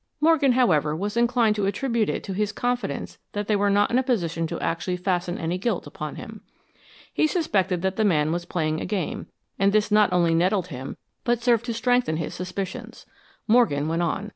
[0.19, 3.99] Morgan, however, was inclined to attribute it to his confidence that they were not in
[3.99, 6.41] a position to actually fasten any guilt upon him.
[7.13, 9.27] He suspected that the man was playing a game,
[9.59, 13.05] and this not only nettled him, but served to strengthen his suspicions.
[13.47, 14.29] Morgan went on.